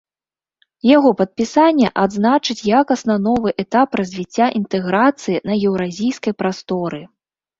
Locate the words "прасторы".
6.43-7.01